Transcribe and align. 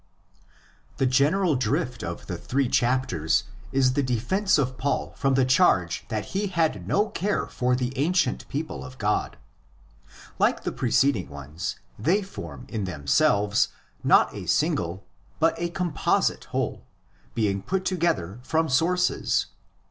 The 0.97 1.05
general 1.05 1.55
drift 1.55 2.01
of 2.03 2.25
the 2.25 2.35
three 2.35 2.67
chapters 2.67 3.43
is 3.71 3.93
the 3.93 4.01
defence 4.01 4.57
of 4.57 4.75
Paul 4.79 5.13
from 5.15 5.35
the 5.35 5.45
charge 5.45 6.05
that 6.07 6.25
he 6.33 6.47
had 6.47 6.87
no 6.87 7.09
care 7.09 7.45
for 7.45 7.75
the 7.75 7.95
ancient 7.95 8.49
people 8.49 8.83
of 8.83 8.97
God. 8.97 9.37
Like 10.39 10.63
the 10.63 10.71
preceding 10.71 11.29
ones, 11.29 11.75
they 11.99 12.23
form 12.23 12.65
in 12.67 12.85
themselves 12.85 13.67
not 14.03 14.33
a 14.33 14.47
single 14.47 15.05
but 15.39 15.53
a 15.59 15.69
composite 15.69 16.45
whole, 16.45 16.83
being 17.35 17.61
put 17.61 17.85
together 17.85 18.39
from 18.41 18.69
sources. 18.69 19.45